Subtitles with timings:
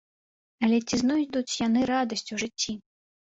[0.67, 2.73] Але ці знойдуць яны радасць у жыцці?